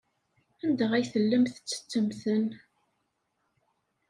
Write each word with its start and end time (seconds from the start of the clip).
Anda 0.63 0.85
ay 0.93 1.05
tellamt 1.13 1.53
tettettemt-ten? 1.55 2.45